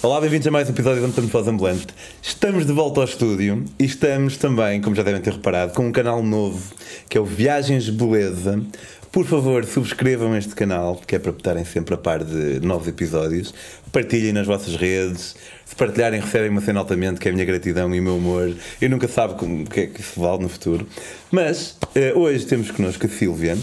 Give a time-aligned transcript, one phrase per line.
[0.00, 1.88] Olá, bem-vindos a mais um episódio do Antônio Voz Ambulante.
[2.22, 5.90] Estamos de volta ao estúdio e estamos também, como já devem ter reparado, com um
[5.90, 6.72] canal novo
[7.10, 8.62] que é o Viagens Beleza.
[9.10, 13.52] Por favor, subscrevam este canal, que é para estarem sempre a par de novos episódios.
[13.90, 15.34] Partilhem nas vossas redes.
[15.64, 18.54] Se partilharem, recebem uma cena altamente, que é a minha gratidão e o meu amor.
[18.80, 20.86] Eu nunca sabe o que é que isso vale no futuro.
[21.28, 23.58] Mas eh, hoje temos connosco a Sílvia.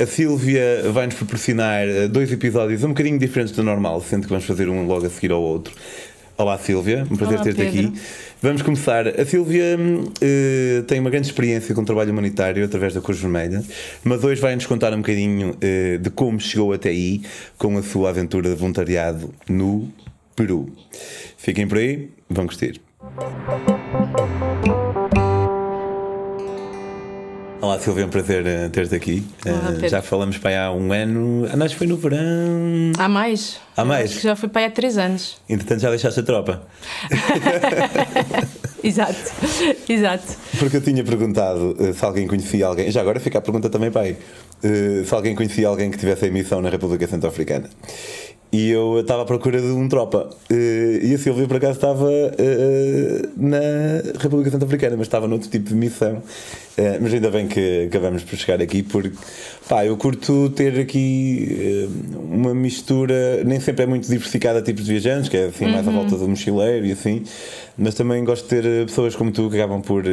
[0.00, 4.46] A Sílvia vai-nos proporcionar eh, dois episódios um bocadinho diferentes do normal, sendo que vamos
[4.46, 5.74] fazer um logo a seguir ao outro.
[6.38, 7.92] Olá Sílvia, um prazer ter-te aqui.
[8.40, 9.06] Vamos começar.
[9.06, 13.62] A Sílvia uh, tem uma grande experiência com o trabalho humanitário através da Cruz Vermelha,
[14.02, 17.20] mas hoje vai-nos contar um bocadinho uh, de como chegou até aí
[17.58, 19.86] com a sua aventura de voluntariado no
[20.34, 20.72] Peru.
[21.36, 22.80] Fiquem por aí, vão curtir.
[27.62, 29.22] Olá Silvia, é um prazer uh, ter-te aqui.
[29.44, 31.46] Olá, uh, já falamos para aí há um ano.
[31.52, 32.90] Ah, nós foi no verão.
[32.98, 33.60] Há mais.
[33.76, 34.18] Há mais?
[34.18, 35.36] Já foi para aí há três anos.
[35.46, 36.62] Entretanto, já deixaste a tropa.
[38.82, 39.32] exato,
[39.86, 40.24] exato.
[40.58, 42.90] Porque eu tinha perguntado uh, se alguém conhecia alguém.
[42.90, 44.16] Já agora fica a pergunta também para aí.
[45.04, 47.68] se alguém conhecia alguém que tivesse a missão na República Centro-Africana.
[48.52, 50.28] E eu estava à procura de um tropa.
[50.50, 52.08] E a Silvia, por acaso, estava
[53.36, 53.58] na
[54.18, 56.20] República Centro-Africana, mas estava noutro tipo de missão.
[56.76, 59.12] É, mas ainda bem que acabamos por chegar aqui, porque
[59.68, 64.92] pá, eu curto ter aqui uma mistura, nem sempre é muito diversificada a tipos de
[64.92, 65.72] viajantes, que é assim uhum.
[65.72, 67.22] mais à volta do mochileiro e assim,
[67.76, 70.04] mas também gosto de ter eh, pessoas como tu que acabam por.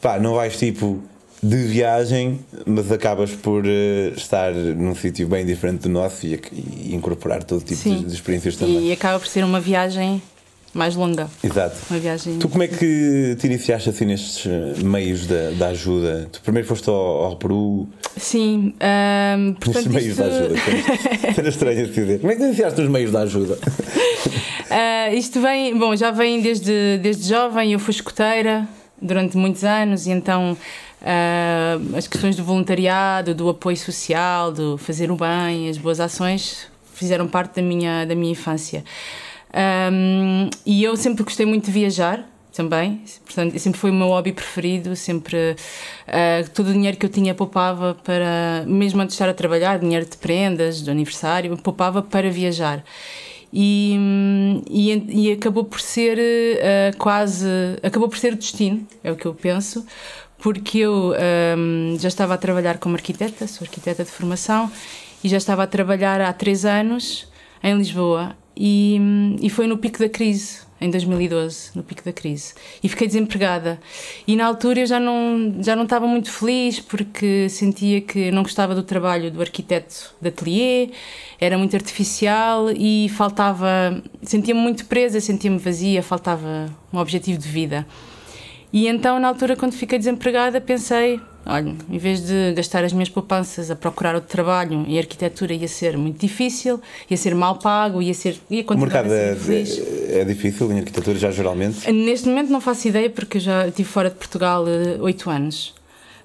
[0.00, 1.00] Pá, não vais tipo
[1.42, 6.94] de viagem, mas acabas por uh, estar num sítio bem diferente do nosso e, e
[6.94, 8.88] incorporar todo tipo de, de, experiências também.
[8.88, 10.22] E acaba por ser uma viagem
[10.72, 11.28] mais longa.
[11.42, 11.76] Exato.
[11.90, 12.38] Uma viagem.
[12.38, 16.28] Tu como é que te iniciaste assim nestes eh, meios da, da ajuda?
[16.30, 17.88] Tu primeiro foste ao, ao Peru?
[18.16, 18.72] Sim.
[18.80, 20.22] Um, portanto, nos meios isto...
[20.22, 20.54] da ajuda.
[21.36, 22.20] Era estranho dizer.
[22.20, 23.58] Como é que te iniciaste nos meios da ajuda?
[23.58, 28.66] Uh, isto vem, bom, já vem desde, desde jovem, eu fui escoteira
[29.02, 30.56] durante muitos anos e então
[31.02, 36.70] uh, as questões do voluntariado, do apoio social, do fazer o bem, as boas ações
[36.94, 38.84] fizeram parte da minha, da minha infância.
[39.92, 44.32] Um, e eu sempre gostei muito de viajar também, portanto, sempre foi o meu hobby
[44.32, 44.94] preferido.
[44.94, 49.34] Sempre uh, todo o dinheiro que eu tinha poupava para, mesmo antes de estar a
[49.34, 52.84] trabalhar, dinheiro de prendas, de aniversário, poupava para viajar.
[53.52, 53.98] E,
[54.70, 57.46] e, e acabou por ser uh, quase
[57.82, 59.84] acabou por ser o destino, é o que eu penso,
[60.38, 61.12] porque eu
[61.56, 64.70] um, já estava a trabalhar como arquiteta, sou arquiteta de formação,
[65.22, 67.28] e já estava a trabalhar há três anos
[67.62, 68.36] em Lisboa.
[68.56, 68.98] E,
[69.40, 72.54] e foi no pico da crise, em 2012, no pico da crise.
[72.82, 73.80] E fiquei desempregada.
[74.26, 78.42] E na altura eu já não, já não estava muito feliz porque sentia que não
[78.42, 80.90] gostava do trabalho do arquiteto de atelier,
[81.40, 84.02] era muito artificial e faltava.
[84.22, 87.86] sentia-me muito presa, sentia-me vazia, faltava um objetivo de vida.
[88.72, 93.08] E então, na altura, quando fiquei desempregada, pensei: olha, em vez de gastar as minhas
[93.08, 96.80] poupanças a procurar outro trabalho em arquitetura ia ser muito difícil,
[97.10, 98.38] ia ser mal pago, ia ser.
[98.50, 101.90] Ia o mercado é, é, é, difícil em arquitetura já geralmente?
[101.90, 105.74] Neste momento não faço ideia porque já estive fora de Portugal eh, oito anos.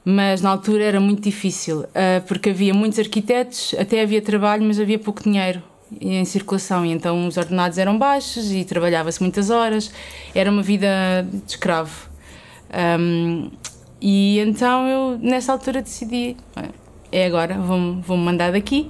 [0.05, 4.79] Mas na altura era muito difícil, eh, porque havia muitos arquitetos, até havia trabalho, mas
[4.79, 5.61] havia pouco dinheiro
[5.99, 9.91] em circulação e então os ordenados eram baixos e trabalhava-se muitas horas,
[10.33, 10.87] era uma vida
[11.31, 12.09] de escravo.
[12.99, 13.49] Um,
[14.01, 16.37] e então eu, nessa altura, decidi:
[17.11, 18.89] é agora, vou-me vou mandar daqui.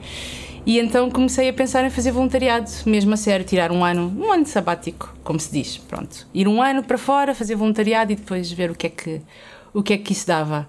[0.66, 4.34] E então comecei a pensar em fazer voluntariado, mesmo a sério, tirar um ano, um
[4.34, 6.28] ano sabático, como se diz, pronto.
[6.34, 9.22] Ir um ano para fora, fazer voluntariado e depois ver o que é que,
[9.74, 10.68] o que, é que isso dava.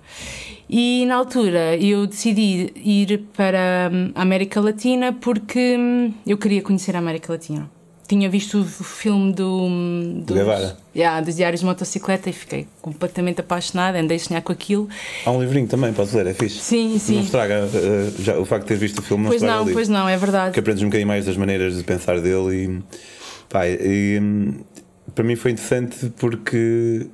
[0.71, 6.94] E na altura eu decidi ir para a América Latina porque hum, eu queria conhecer
[6.94, 7.69] a América Latina
[8.09, 9.69] tinha visto o filme do,
[10.25, 10.78] dos, Guevara.
[10.98, 14.88] Yeah, dos Diários de Motocicleta e fiquei completamente apaixonada, andei a sonhar com aquilo.
[15.25, 16.59] Há um livrinho também, podes ler, é fixe.
[16.59, 17.14] Sim, sim.
[17.14, 19.72] Não estraga, uh, já, o facto de teres visto o filme não pois estraga não.
[19.72, 20.54] Pois não, é verdade.
[20.54, 22.82] Que aprendes um bocadinho mais das maneiras de pensar dele e,
[23.48, 24.54] pá, e hum,
[25.15, 27.06] para mim foi interessante porque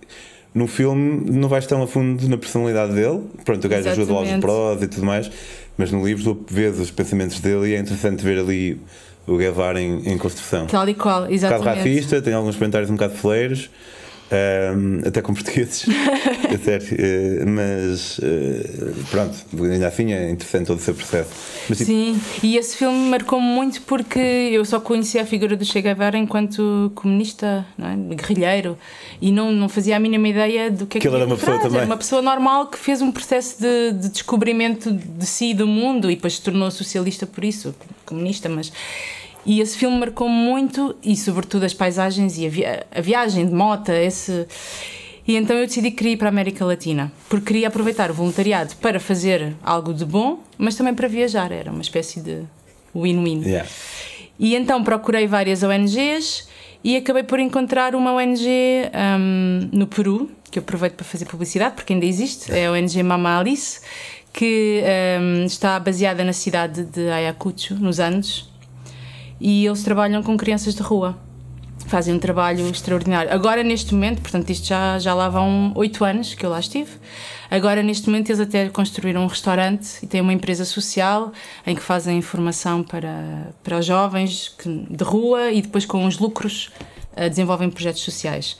[0.55, 4.31] no filme não vais tão a fundo na personalidade dele, pronto, o gajo ajuda aos
[4.41, 5.31] prós e tudo mais,
[5.77, 8.81] mas no livro tu vês os pensamentos dele e é interessante ver ali
[9.27, 10.67] o Guevara em, em construção.
[10.67, 11.61] Tal e qual, exatamente.
[11.61, 13.71] Um bocado racista, tem alguns comentários um bocado fleiros.
[14.33, 15.85] Um, até com portugueses,
[16.51, 19.37] é sério, uh, mas uh, pronto,
[19.71, 21.31] ainda assim é interessante todo o seu processo.
[21.69, 21.91] Mas, tipo...
[21.91, 26.17] Sim, e esse filme marcou-me muito porque eu só conhecia a figura do Che Guevara
[26.17, 28.15] enquanto comunista, é?
[28.15, 28.79] guerrilheiro,
[29.21, 31.59] e não, não fazia a mínima ideia do que é que ele era uma pessoa
[31.59, 31.77] também.
[31.77, 35.67] Era uma pessoa normal que fez um processo de, de descobrimento de si e do
[35.67, 37.75] mundo e depois se tornou socialista por isso,
[38.07, 38.73] comunista, mas
[39.47, 43.91] E esse filme marcou muito, e sobretudo as paisagens e a, a viagem de moto,
[43.91, 44.47] esse.
[45.27, 48.15] E então eu decidi que queria ir para a América Latina, porque queria aproveitar o
[48.15, 52.43] voluntariado para fazer algo de bom, mas também para viajar, era uma espécie de
[52.95, 53.43] win-win.
[53.43, 53.69] Yeah.
[54.39, 56.49] E então procurei várias ONGs
[56.83, 58.47] e acabei por encontrar uma ONG
[59.19, 63.03] um, no Peru, que eu aproveito para fazer publicidade, porque ainda existe, é a ONG
[63.03, 63.81] Mama Alice,
[64.33, 64.83] que
[65.21, 68.51] um, está baseada na cidade de Ayacucho, nos Andes,
[69.41, 71.17] e eles trabalham com crianças de rua.
[71.87, 73.33] Fazem um trabalho extraordinário.
[73.33, 76.91] Agora, neste momento, portanto, isto já, já lá vão oito anos que eu lá estive.
[77.51, 81.33] Agora, neste momento, eles até construíram um restaurante e têm uma empresa social
[81.67, 86.71] em que fazem informação para, para os jovens de rua e depois, com os lucros,
[87.17, 88.57] uh, desenvolvem projetos sociais.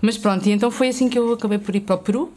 [0.00, 2.32] Mas pronto, e então foi assim que eu acabei por ir para o Peru.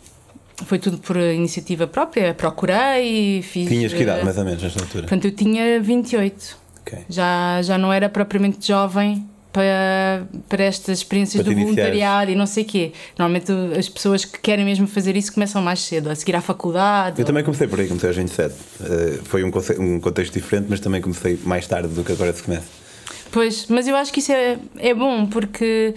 [0.66, 2.34] Foi tudo por iniciativa própria.
[2.34, 3.68] Procurei, fiz.
[3.68, 5.04] Tinhas que idade, mais ou menos, nesta altura?
[5.04, 6.65] Portanto, eu tinha 28.
[6.86, 7.00] Okay.
[7.10, 12.46] Já, já não era propriamente jovem para, para estas experiências Para do voluntariado e não
[12.46, 12.92] sei o quê.
[13.18, 17.22] Normalmente as pessoas que querem mesmo fazer isso começam mais cedo, a seguir à faculdade.
[17.22, 18.54] Eu também comecei por aí, comecei aos 27.
[18.54, 22.44] Uh, foi um, um contexto diferente, mas também comecei mais tarde do que agora se
[22.44, 22.68] começa.
[23.32, 25.96] Pois, mas eu acho que isso é, é bom porque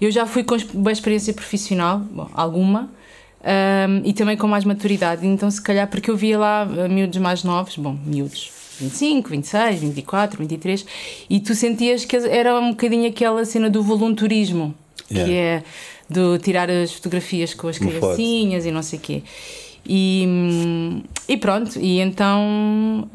[0.00, 2.90] eu já fui com boa experiência profissional, bom, alguma,
[3.42, 5.26] ahm, e também com mais maturidade.
[5.26, 8.57] Então, se calhar, porque eu via lá ah, miúdos mais novos, bom, miúdos.
[8.80, 10.86] 25, 26, 24, 23,
[11.28, 14.74] e tu sentias que era um bocadinho aquela cena do voluntarismo,
[15.08, 15.32] que Yeah.
[15.34, 15.62] é
[16.10, 17.88] do tirar as fotografias com as foto.
[17.90, 19.22] criancinhas e não sei o quê.
[19.86, 20.26] E,
[21.26, 23.08] e pronto, e então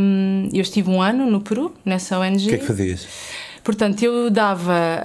[0.00, 2.46] hum, eu estive um ano no Peru, nessa ONG.
[2.46, 3.06] O que é que fazias?
[3.64, 5.02] Portanto, eu dava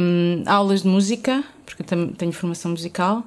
[0.00, 3.18] hum, aulas de música, porque eu tenho formação musical.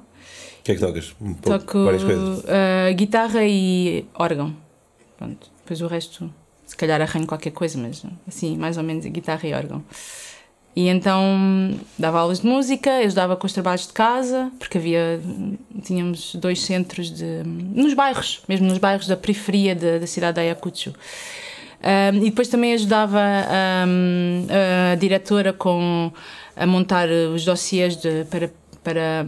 [0.60, 1.12] O que é que tocas?
[1.20, 2.38] Um pouco, Toco várias coisas.
[2.40, 4.54] uh, guitarra e órgão.
[5.18, 5.50] Pronto.
[5.62, 6.32] Depois o resto,
[6.66, 9.82] se calhar arranho qualquer coisa, mas assim, mais ou menos guitarra e órgão.
[10.74, 15.20] E então dava aulas de música, ajudava com os trabalhos de casa, porque havia,
[15.82, 20.40] tínhamos dois centros de, nos bairros, mesmo nos bairros da periferia de- da cidade de
[20.40, 20.94] Ayacucho.
[21.84, 23.20] Um, e depois também ajudava
[23.86, 24.46] um,
[24.92, 26.10] a diretora com
[26.56, 28.50] a montar os dossiês de, para,
[28.82, 29.26] para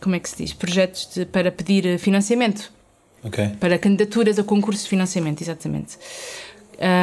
[0.00, 0.52] como é que se diz?
[0.52, 2.70] Projetos de- para pedir financiamento,
[3.22, 3.56] Ok.
[3.60, 5.98] para candidaturas a concursos de financiamento, exatamente.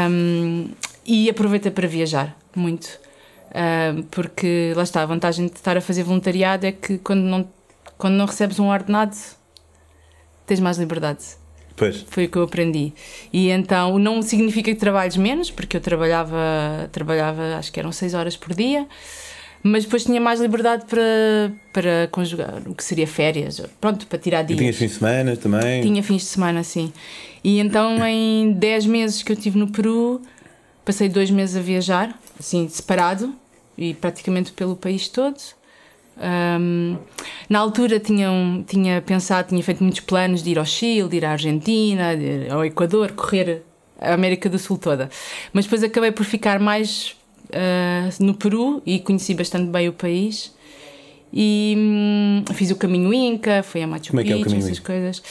[0.10, 0.70] Um,
[1.06, 3.00] e aproveita para viajar muito,
[3.48, 7.48] Um, porque lá está, a vantagem de estar a fazer voluntariado é que quando não,
[7.98, 9.16] quando não recebes um ordenado
[10.46, 11.24] tens mais liberdade.
[11.76, 12.06] Pois.
[12.10, 12.92] Foi o que eu aprendi.
[13.32, 18.14] E então não significa que trabalhes menos, porque eu trabalhava, trabalhava acho que eram 6
[18.16, 18.88] horas por dia,
[19.68, 24.42] mas depois tinha mais liberdade para, para conjugar o que seria férias, pronto, para tirar
[24.44, 24.60] E dias.
[24.60, 25.82] tinhas fins de semana também?
[25.82, 26.92] Tinha fins de semana, sim.
[27.44, 30.22] E então em 10 meses que eu estive no Peru,
[30.86, 33.34] passei dois meses a viajar, assim, separado,
[33.78, 35.38] e praticamente pelo país todo.
[36.20, 36.98] Um,
[37.48, 41.18] na altura tinha, um- tinha pensado, tinha feito muitos planos de ir ao Chile, de
[41.18, 43.62] ir à Argentina, ir ao Equador, correr
[44.00, 45.10] a América do Sul toda.
[45.54, 47.16] Mas depois acabei por ficar mais
[47.54, 50.56] ah, no Peru e conheci bastante bem o país.
[51.34, 54.86] E hum, fiz o caminho Inca, fui a Machu é é Picchu, caminho essas Inca?
[54.86, 55.22] coisas.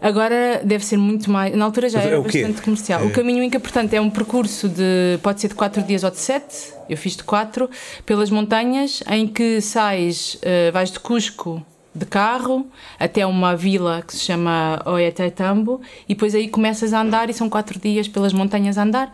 [0.00, 1.54] Agora deve ser muito mais.
[1.56, 3.02] Na altura já é era bastante comercial.
[3.02, 5.18] É- O caminho Inca, portanto, é um percurso de.
[5.22, 6.72] pode ser de 4 dias ou de 7.
[6.88, 7.68] Eu fiz de 4
[8.06, 12.66] pelas montanhas, em que sais, eh, vais de Cusco de carro
[12.98, 17.48] até uma vila que se chama Oetetambo e depois aí começas a andar e são
[17.50, 19.12] 4 dias pelas montanhas a andar.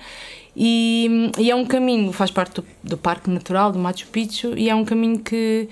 [0.56, 4.70] E, e é um caminho, faz parte do, do Parque Natural do Machu Picchu e
[4.70, 5.68] é um caminho que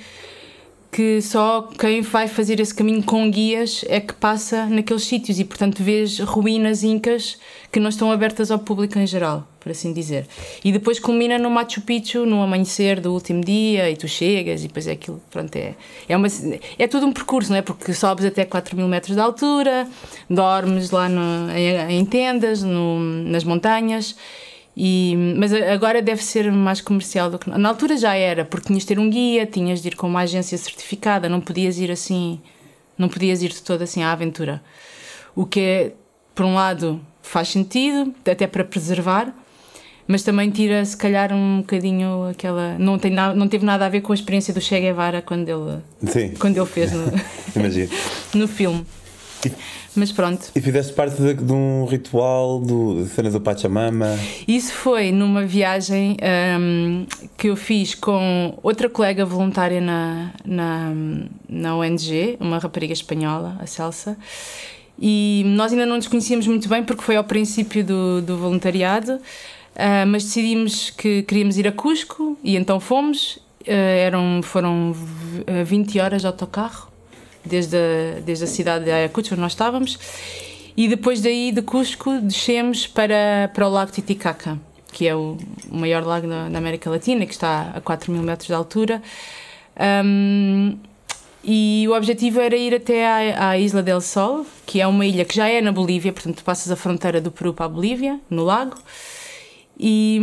[0.93, 5.45] que só quem vai fazer esse caminho com guias é que passa naqueles sítios e,
[5.45, 7.39] portanto, vês ruínas incas
[7.73, 10.27] que não estão abertas ao público em geral, por assim dizer.
[10.63, 14.69] E depois culmina no Machu Picchu, no amanhecer do último dia, e tu chegas e
[14.69, 15.75] depois é aquilo, pronto, é,
[16.07, 17.63] é, uma, é um percurso, não é?
[17.63, 19.89] Porque sobes até 4 mil metros de altura,
[20.29, 24.15] dormes lá no, em, em tendas, no, nas montanhas.
[24.77, 27.51] E, mas agora deve ser mais comercial do que.
[27.51, 30.21] Na altura já era, porque tinhas de ter um guia, tinhas de ir com uma
[30.21, 32.41] agência certificada, não podias ir assim,
[32.97, 34.63] não podias ir de todo assim à aventura.
[35.37, 35.93] O que é,
[36.35, 39.35] por um lado, faz sentido, até para preservar,
[40.07, 42.77] mas também tira se calhar um bocadinho aquela.
[42.79, 45.49] Não, tem na, não teve nada a ver com a experiência do Che Guevara quando
[45.49, 47.13] ele, Sim, quando ele fez no,
[47.55, 47.91] imagino.
[48.35, 48.87] no filme.
[49.95, 50.51] Mas pronto.
[50.55, 54.19] E fizeste parte de, de um ritual do, de cena do Pachamama.
[54.47, 56.17] Isso foi numa viagem
[56.61, 57.07] hum,
[57.37, 60.93] que eu fiz com outra colega voluntária na, na,
[61.49, 64.17] na ONG, uma rapariga espanhola, a Celsa.
[64.99, 69.15] E nós ainda não nos conhecíamos muito bem porque foi ao princípio do, do voluntariado.
[69.75, 73.37] Uh, mas decidimos que queríamos ir a Cusco e então fomos.
[73.63, 74.95] Uh, eram, foram
[75.65, 76.92] 20 horas de autocarro
[77.45, 79.99] desde a, desde a cidade de Ayacucho, onde nós estávamos.
[80.77, 84.59] E depois daí, de Cusco, descemos para, para o Lago Titicaca,
[84.93, 85.37] que é o,
[85.71, 89.03] maior lago na, na, América Latina, que está a 4 mil metros de altura.
[90.05, 90.79] Um,
[91.45, 95.25] e o objetivo era ir até à, à, Isla del Sol, que é uma ilha
[95.25, 98.45] que já é na Bolívia, portanto, passas a fronteira do Peru para a Bolívia, no
[98.45, 98.77] lago.
[99.79, 100.21] E,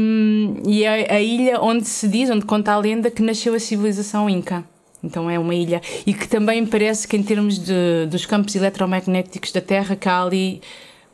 [0.66, 4.30] e é a ilha onde se diz, onde conta a lenda, que nasceu a civilização
[4.30, 4.64] Inca.
[5.04, 5.82] Então é uma ilha.
[6.06, 10.22] E que também parece que, em termos de, dos campos eletromagnéticos da Terra, que há
[10.22, 10.62] ali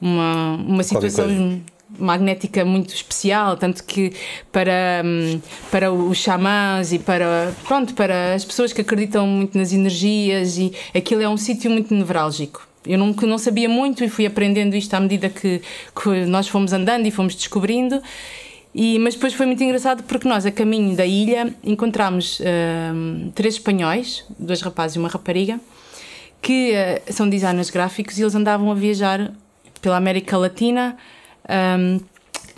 [0.01, 1.61] uma, uma situação
[1.97, 4.11] magnética muito especial, tanto que
[4.51, 5.39] para, hum,
[5.71, 10.73] para os xamãs e para, pronto, para as pessoas que acreditam muito nas energias, e
[10.93, 12.67] aquilo é um sítio muito nevrálgico.
[12.85, 15.61] Eu não, não sabia muito e fui aprendendo isto à medida que,
[16.03, 18.01] que nós fomos andando e fomos descobrindo.
[18.77, 23.53] E, mas depois foi muito engraçado porque nós, a caminho da ilha, encontramos uh, três
[23.53, 25.61] espanhóis, dois rapazes e uma rapariga,
[26.41, 29.31] que uh, são designers gráficos e eles andavam a viajar
[29.81, 30.97] pela América Latina,
[31.79, 32.01] um,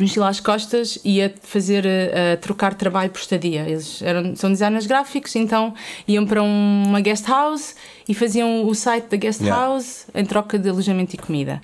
[0.03, 3.61] mochila às costas e a fazer a, a trocar trabalho por estadia.
[3.67, 5.73] Eles eram, são designers gráficos, então
[6.07, 7.75] iam para um, uma guest house
[8.07, 9.61] e faziam o site da guest yeah.
[9.61, 11.61] house em troca de alojamento e comida.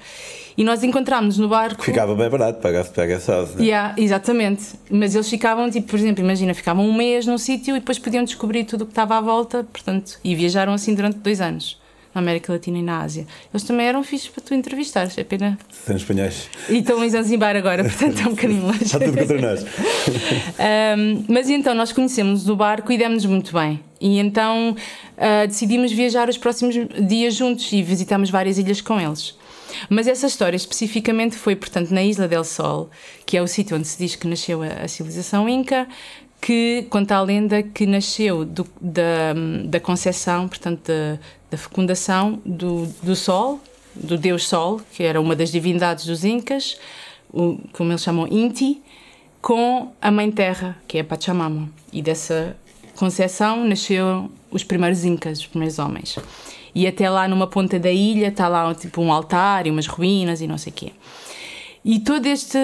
[0.58, 1.84] E nós encontramos no barco.
[1.84, 3.56] Ficava bem barato pagar-se para essa house.
[3.56, 3.66] Né?
[3.66, 4.64] Yeah, exatamente.
[4.90, 8.24] Mas eles ficavam, tipo, por exemplo, imagina, ficavam um mês num sítio e depois podiam
[8.24, 11.82] descobrir tudo o que estava à volta, portanto, e viajaram assim durante dois anos.
[12.14, 13.26] Na América Latina e na Ásia.
[13.54, 15.58] Eles também eram fixos para tu entrevistar, é pena.
[15.72, 16.50] São espanhóis.
[16.70, 18.84] E estão em Zanzibar agora, portanto é um bocadinho longe.
[18.84, 19.64] Está tudo contra nós.
[20.98, 23.80] um, mas então nós conhecemos o barco e demos-nos muito bem.
[24.00, 26.76] E então uh, decidimos viajar os próximos
[27.08, 29.36] dias juntos e visitamos várias ilhas com eles.
[29.90, 32.90] Mas essa história especificamente foi, portanto, na Isla del Sol,
[33.26, 35.88] que é o sítio onde se diz que nasceu a, a civilização Inca,
[36.44, 39.34] que conta a lenda que nasceu do, da,
[39.64, 41.18] da concepção, portanto, da,
[41.50, 43.62] da fecundação do, do Sol,
[43.96, 46.78] do Deus Sol, que era uma das divindades dos Incas,
[47.32, 48.82] o, como eles chamam Inti,
[49.42, 51.70] com a Mãe Terra, que é a Pachamama.
[51.94, 52.58] E dessa
[52.98, 56.18] concepção nasceram os primeiros Incas, os primeiros homens
[56.76, 60.42] e até lá numa ponta da ilha está lá tipo um altar e umas ruínas
[60.42, 60.92] e não sei o quê.
[61.86, 62.58] E todo este,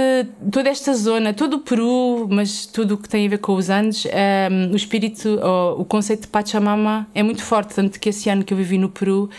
[0.49, 3.69] toda esta zona, todo o Peru, mas tudo o que tem a ver com os
[3.69, 5.37] Andes, um, ehm, o espírito,
[5.77, 7.75] o, conceito de Pachamama é muito forte.
[7.75, 9.29] Tanto que esse ano que eu vivi no Peru,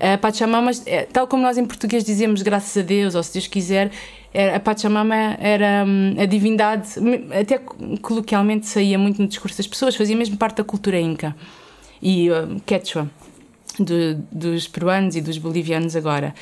[0.00, 3.46] a Pachamama, é, tal como nós em português dizemos graças a Deus, ou se Deus
[3.46, 3.92] quiser,
[4.54, 6.88] a Pachamama era hum, a divindade,
[7.40, 7.58] até
[8.02, 11.34] coloquialmente saía muito no discurso das pessoas, fazia mesmo parte da cultura inca
[12.02, 13.08] e uh, quechua
[13.78, 16.34] de, dos peruanos e dos bolivianos agora.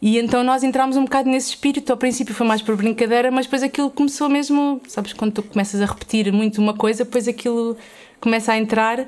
[0.00, 1.90] E então nós entramos um bocado nesse espírito.
[1.90, 4.80] Ao princípio foi mais por brincadeira, mas depois aquilo começou mesmo.
[4.86, 7.76] Sabes, quando tu começas a repetir muito uma coisa, depois aquilo
[8.20, 9.06] começa a entrar.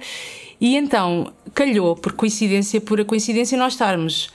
[0.61, 4.31] E então calhou, por coincidência, pura coincidência, nós estarmos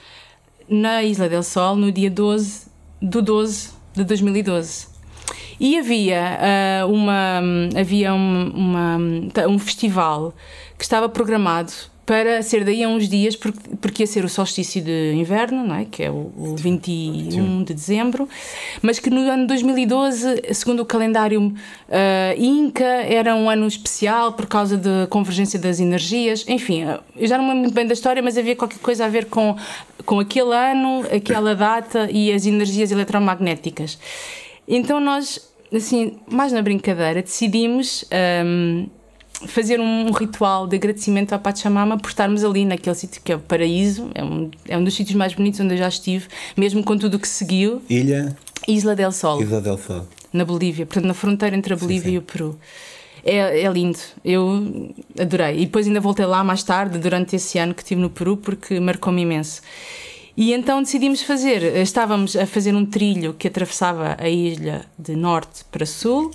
[0.68, 2.66] na Isla del Sol no dia 12
[3.00, 4.94] do 12 de 2012.
[5.60, 6.38] E havia
[6.84, 7.40] uh, uma
[7.78, 8.98] havia um, uma,
[9.48, 10.34] um festival
[10.76, 11.72] que estava programado
[12.06, 15.74] para ser daí a uns dias, porque, porque ia ser o solstício de inverno, não
[15.74, 15.84] é?
[15.84, 18.28] que é o, o 21 de dezembro,
[18.82, 21.54] mas que no ano 2012, segundo o calendário uh,
[22.36, 26.44] Inca, era um ano especial por causa da convergência das energias.
[26.46, 26.84] Enfim,
[27.16, 29.26] eu já não me lembro muito bem da história, mas havia qualquer coisa a ver
[29.26, 29.56] com,
[30.04, 33.98] com aquele ano, aquela data e as energias eletromagnéticas.
[34.68, 35.40] Então nós,
[35.72, 38.04] assim, mais na brincadeira, decidimos.
[38.44, 38.86] Um,
[39.46, 43.40] fazer um ritual de agradecimento à Pachamama por estarmos ali naquele sítio que é o
[43.40, 46.96] paraíso, é um, é um dos sítios mais bonitos onde eu já estive, mesmo com
[46.96, 47.82] tudo o que seguiu.
[47.88, 48.36] Ilha?
[48.66, 49.42] Isla del Sol.
[49.42, 50.06] Isla del Sol.
[50.32, 52.14] Na Bolívia, portanto, na fronteira entre a Bolívia sim, sim.
[52.14, 52.58] e o Peru.
[53.24, 55.56] É, é, lindo, eu adorei.
[55.60, 58.78] E depois ainda voltei lá mais tarde, durante esse ano que estive no Peru, porque
[58.78, 59.62] marcou-me imenso.
[60.36, 65.64] E então decidimos fazer, estávamos a fazer um trilho que atravessava a ilha de norte
[65.70, 66.32] para sul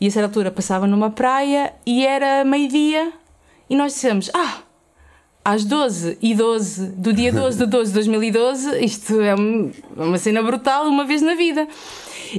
[0.00, 3.12] e a certa altura passava numa praia e era meio-dia
[3.68, 4.58] e nós dissemos: Ah,
[5.44, 9.34] às 12 e 12 do dia 12 de 12 de 2012, isto é
[9.96, 11.68] uma cena brutal uma vez na vida.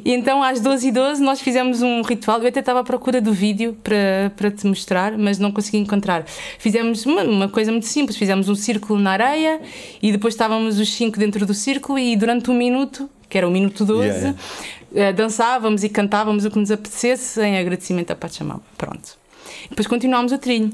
[0.05, 2.41] E então às 12 e 12 nós fizemos um ritual.
[2.41, 6.25] Eu até estava à procura do vídeo para, para te mostrar, mas não consegui encontrar.
[6.59, 9.59] Fizemos uma, uma coisa muito simples: fizemos um círculo na areia
[10.01, 13.51] e depois estávamos os cinco dentro do círculo e durante um minuto, que era o
[13.51, 14.39] minuto 12, yeah, yeah.
[14.93, 18.61] Eh, dançávamos e cantávamos o que nos apetecesse em agradecimento à Pachamama.
[18.77, 19.17] Pronto.
[19.69, 20.71] Depois continuámos o trilho.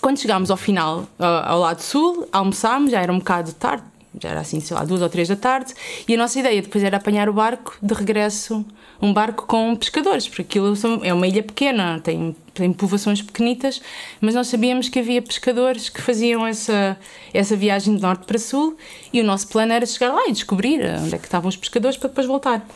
[0.00, 3.84] Quando chegámos ao final, ao lado sul, almoçámos, já era um bocado tarde,
[4.20, 5.72] já era assim, sei lá, duas ou três da tarde,
[6.06, 8.62] e a nossa ideia depois era apanhar o barco de regresso,
[9.00, 13.80] um barco com pescadores, porque aquilo é uma ilha pequena, tem, tem povoações pequenitas,
[14.20, 16.98] mas nós sabíamos que havia pescadores que faziam essa,
[17.32, 18.76] essa viagem de norte para sul,
[19.10, 21.96] e o nosso plano era chegar lá e descobrir onde é que estavam os pescadores
[21.96, 22.66] para depois voltar.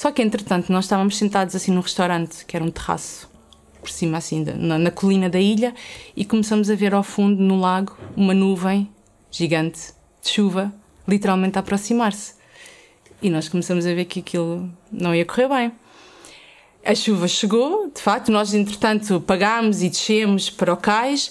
[0.00, 3.30] Só que, entretanto, nós estávamos sentados assim num restaurante, que era um terraço,
[3.82, 5.74] por cima assim, na, na colina da ilha,
[6.16, 8.88] e começamos a ver ao fundo, no lago, uma nuvem
[9.30, 9.92] gigante
[10.22, 10.72] de chuva,
[11.06, 12.32] literalmente a aproximar-se.
[13.20, 15.72] E nós começamos a ver que aquilo não ia correr bem.
[16.82, 21.30] A chuva chegou, de facto, nós entretanto pagámos e descemos para o cais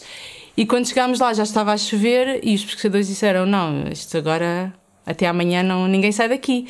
[0.56, 4.72] e quando chegámos lá já estava a chover e os pescadores disseram: Não, isto agora
[5.08, 6.68] até amanhã não, ninguém sai daqui.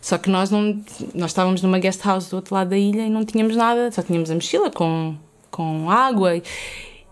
[0.00, 0.80] Só que nós não
[1.14, 4.02] nós estávamos numa guest house do outro lado da ilha e não tínhamos nada, só
[4.02, 5.14] tínhamos a mochila com,
[5.50, 6.40] com água.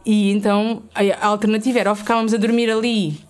[0.07, 3.29] E, então a, alternativa era ou ficávamos a dormir ali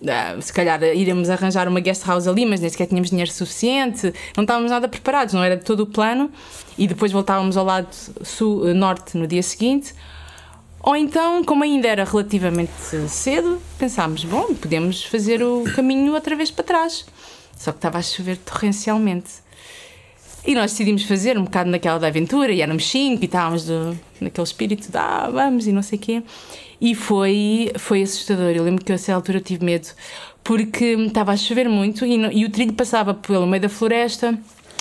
[0.00, 4.14] Uh, se calhar iremos arranjar uma guest house ali, mas nem sequer tínhamos dinheiro suficiente,
[4.36, 6.30] não estávamos nada preparados, não era de todo o plano,
[6.76, 7.88] e depois voltávamos ao lado
[8.22, 9.92] sul, norte no dia seguinte.
[10.80, 12.70] Ou então, como ainda era relativamente
[13.08, 17.04] cedo, pensámos: bom, podemos fazer o caminho outra vez para trás.
[17.58, 19.30] Só que estava a chover torrencialmente.
[20.46, 23.98] E nós decidimos fazer um bocado naquela da aventura, e éramos cinco, e estávamos do,
[24.20, 26.22] naquele espírito de ah, vamos, e não sei o quê.
[26.80, 28.50] E foi, foi assustador.
[28.50, 29.88] Eu lembro que a essa altura tive medo,
[30.44, 34.38] porque estava a chover muito e, e o trilho passava pelo meio da floresta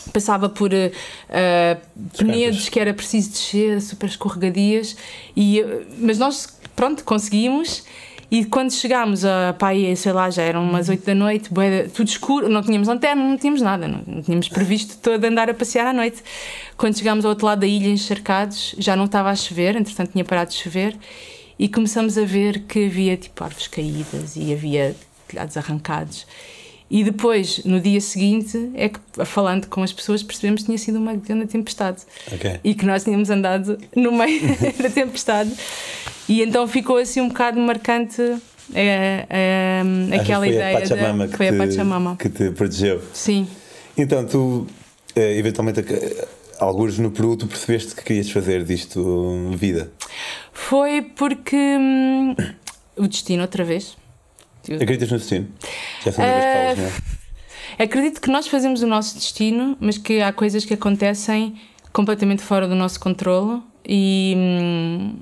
[0.07, 4.95] passava por uh, penedos que era preciso descer, super escorregadias,
[5.35, 5.61] e,
[5.99, 7.83] mas nós, pronto, conseguimos.
[8.29, 11.49] E quando chegámos a pai, sei lá, já eram umas 8 da noite,
[11.93, 15.53] tudo escuro, não tínhamos lanterna, não tínhamos nada, não, não tínhamos previsto todo andar a
[15.53, 16.21] passear à noite.
[16.75, 20.25] Quando chegámos ao outro lado da ilha, encharcados, já não estava a chover, entretanto tinha
[20.25, 20.97] parado de chover,
[21.57, 24.93] e começamos a ver que havia tipo árvores caídas e havia
[25.25, 26.27] telhados arrancados.
[26.89, 30.97] E depois, no dia seguinte, é que, falando com as pessoas, percebemos que tinha sido
[30.97, 32.03] uma grande tempestade.
[32.33, 32.59] Okay.
[32.63, 34.41] E que nós tínhamos andado no meio
[34.81, 35.51] da tempestade.
[36.29, 38.21] E então ficou assim um bocado marcante
[38.73, 39.81] é, é,
[40.15, 40.77] aquela foi ideia.
[40.77, 42.15] A Pachamama de, que foi a Pachamama.
[42.17, 43.01] que te protegeu.
[43.13, 43.47] Sim.
[43.97, 44.67] Então, tu,
[45.15, 45.83] eh, eventualmente,
[46.59, 49.91] alguns no Peru, tu percebeste que querias fazer disto vida?
[50.53, 52.35] Foi porque hum,
[52.95, 53.97] o destino, outra vez
[54.75, 55.47] Acreditas no destino?
[56.03, 57.17] Já são uh, que falas, não é?
[57.83, 61.55] Acredito que nós fazemos o nosso destino, mas que há coisas que acontecem
[61.93, 65.19] completamente fora do nosso controle e hum,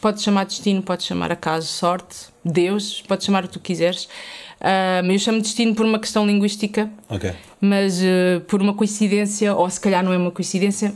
[0.00, 4.08] pode chamar destino, pode chamar acaso, sorte, Deus, pode chamar o que tu quiseres.
[4.66, 7.34] Uh, eu chamo de destino por uma questão linguística, okay.
[7.60, 10.92] mas uh, por uma coincidência, ou se calhar não é uma coincidência,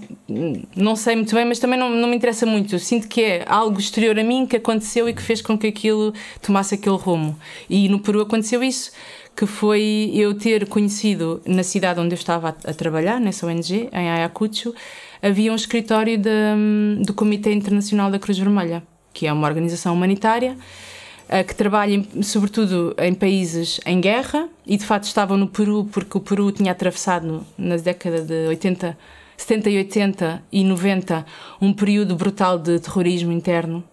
[0.75, 2.75] não sei muito bem, mas também não, não me interessa muito.
[2.75, 5.69] Eu sinto que é algo exterior a mim que aconteceu e que fez com que
[5.69, 7.39] aquilo tomasse aquele rumo.
[7.69, 8.91] E no Peru aconteceu isso,
[9.37, 13.89] que foi eu ter conhecido na cidade onde eu estava a, a trabalhar, nessa ONG,
[13.93, 14.75] em Ayacucho,
[15.23, 19.95] havia um escritório de, um, do Comitê Internacional da Cruz Vermelha, que é uma organização
[19.95, 20.57] humanitária
[21.47, 26.21] que trabalham sobretudo em países em guerra e de facto estavam no Peru porque o
[26.21, 28.99] Peru tinha atravessado na década de 80,
[29.37, 31.25] 70 e 80 e 90
[31.61, 33.85] um período brutal de terrorismo interno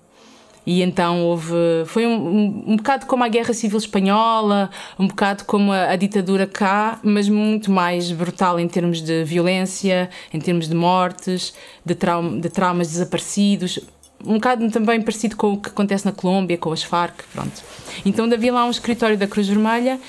[0.67, 1.55] e então houve.
[1.85, 4.69] Foi um, um, um, bocado como a Guerra Civil Espanhola,
[4.99, 10.09] um bocado como a, a, ditadura cá, mas muito mais brutal em termos de violência,
[10.33, 11.53] em termos de mortes,
[11.85, 11.95] de,
[12.41, 13.79] de traumas desaparecidos
[14.25, 17.63] um bocado também parecido com o que acontece na Colômbia, com as Farc, pronto.
[18.05, 19.99] Então havia lá um escritório da Cruz Vermelha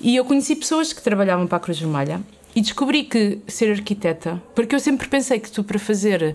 [0.00, 2.20] e eu conheci pessoas que trabalhavam para a Cruz Vermelha
[2.54, 6.34] e descobri que ser arquiteta, porque eu sempre pensei que tu para fazer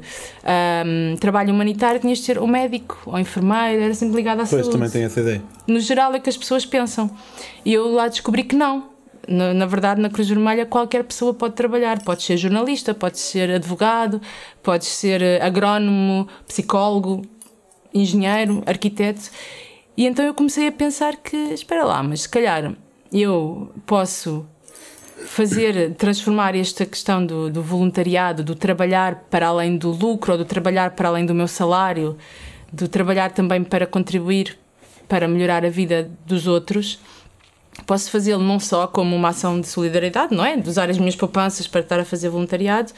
[0.85, 4.49] um, trabalho humanitário tinhas de ser ou médico ou enfermeiro, era sempre ligado à pois,
[4.49, 4.63] saúde.
[4.63, 5.41] Pois, também tenho essa ideia.
[5.67, 7.09] No geral é que as pessoas pensam.
[7.65, 8.92] E eu lá descobri que não,
[9.27, 12.01] na, na, verdade, na Cruz Vermelha, qualquer pessoa pode trabalhar.
[12.03, 14.21] Pode ser jornalista, pode ser advogado,
[14.61, 17.21] pode ser eh, agrónomo, psicólogo,
[17.93, 19.29] engenheiro, arquiteto.
[19.95, 22.73] E então eu comecei a pensar que, espera lá, mas se calhar
[23.11, 24.45] eu posso
[25.25, 30.45] fazer, transformar esta questão do, do voluntariado, do trabalhar para além do lucro, ou do
[30.45, 32.17] trabalhar para além do meu salário,
[32.71, 34.57] do trabalhar também para contribuir
[35.07, 36.99] para melhorar a vida dos outros
[37.85, 40.55] posso fazê-lo não só como uma ação de solidariedade, não é?
[40.55, 42.91] De usar as minhas poupanças para estar a fazer voluntariado,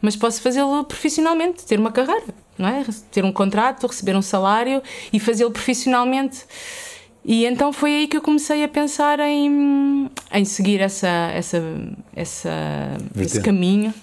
[0.00, 2.84] mas posso fazê-lo profissionalmente, ter uma carreira, não é?
[3.10, 4.82] Ter um contrato, receber um salário
[5.12, 6.44] e fazê-lo profissionalmente.
[7.24, 11.62] E então foi aí que eu comecei a pensar em, em seguir essa, essa,
[12.14, 12.50] essa,
[13.16, 13.94] esse caminho.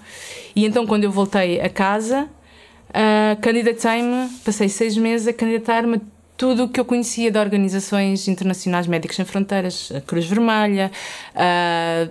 [0.56, 2.28] E então, quando eu voltei a casa,
[2.90, 6.02] uh, candidatei-me, passei seis meses a candidatar-me
[6.38, 10.92] tudo o que eu conhecia de organizações internacionais Médicos Sem Fronteiras, a Cruz Vermelha,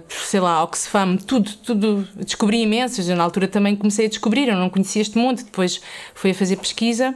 [0.09, 2.07] sei lá, Oxfam, tudo, tudo.
[2.15, 3.09] Descobri imensas.
[3.09, 5.81] Na altura também comecei a descobrir, eu não conhecia este mundo, depois
[6.15, 7.15] fui a fazer pesquisa.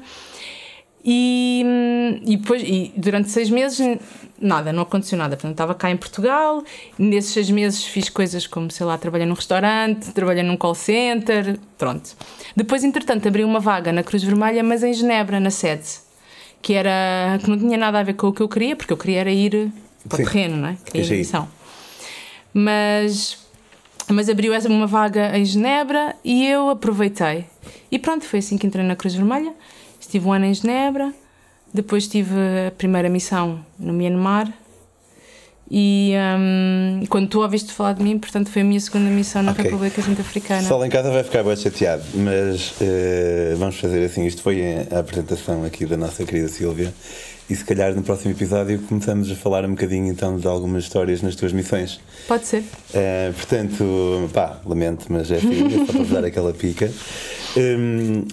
[1.07, 1.63] E,
[2.25, 3.79] e, depois, e durante seis meses,
[4.41, 5.37] nada, não aconteceu nada.
[5.37, 6.65] Portanto, estava cá em Portugal,
[6.99, 11.59] nesses seis meses fiz coisas como, sei lá, trabalhei num restaurante, trabalhei num call center,
[11.77, 12.17] pronto.
[12.57, 16.04] Depois, entretanto, abri uma vaga na Cruz Vermelha, mas em Genebra, na sede
[16.65, 18.97] que era que não tinha nada a ver com o que eu queria, porque eu
[18.97, 19.71] queria era ir
[20.09, 20.77] para o terreno, não é?
[20.83, 21.47] Queria ir missão.
[22.55, 23.37] Mas,
[24.09, 27.45] mas abriu uma vaga em Genebra e eu aproveitei.
[27.93, 29.53] E pronto, foi assim que entrei na Cruz Vermelha.
[30.01, 31.13] Estive um ano em Genebra,
[31.73, 32.35] depois tive
[32.67, 34.51] a primeira missão no Myanmar
[35.71, 39.53] e um, quando tu ouviste falar de mim, portanto, foi a minha segunda missão na
[39.53, 39.65] okay.
[39.65, 40.61] República Centro-Africana.
[40.61, 44.27] O pessoal em casa vai ficar bem chateado, mas uh, vamos fazer assim.
[44.27, 46.93] Isto foi a apresentação aqui da nossa querida Silvia.
[47.49, 51.21] E se calhar no próximo episódio começamos a falar um bocadinho então de algumas histórias
[51.21, 52.01] nas tuas missões.
[52.27, 52.61] Pode ser.
[52.61, 56.91] Uh, portanto, pá, lamento, mas é assim, é só para dar aquela pica.
[57.57, 58.27] Um,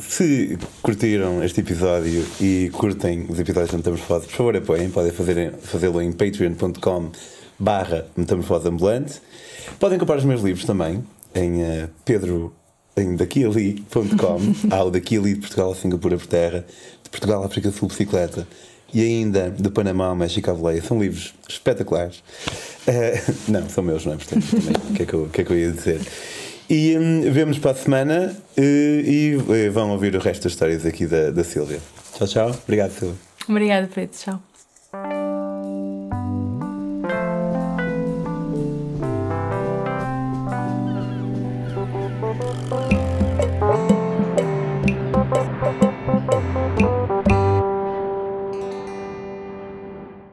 [0.00, 6.00] se curtiram este episódio e curtem os episódios da Metamorfose, por favor apoiem, podem fazê-lo
[6.00, 7.10] em patreon.com
[7.58, 9.20] barra metamorfoseambulante.
[9.80, 12.54] Podem comprar os meus livros também em uh, Pedro
[12.96, 16.64] em daquiali.com há o Daqui Ali de Portugal a Singapura por terra,
[17.02, 18.46] de Portugal à África Sul bicicleta
[18.92, 20.82] e ainda de Panamá ao México à Boleia.
[20.82, 22.18] São livros espetaculares.
[22.86, 24.16] Uh, não, são meus, não é?
[24.16, 24.44] Portanto,
[24.90, 26.00] o que, é que, que é que eu ia dizer?
[26.70, 30.52] E hum, vemos para a semana e, eh, e, e, vão ouvir o resto das
[30.52, 31.80] histórias aqui da, da Silvia.
[32.14, 32.50] Tchau, tchau.
[32.64, 33.16] Obrigado, Silvia.
[33.48, 34.10] Obrigada, Pedro.
[34.12, 34.42] Tchau.